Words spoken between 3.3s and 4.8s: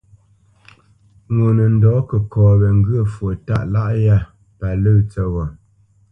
tâʼ lâʼ yá pa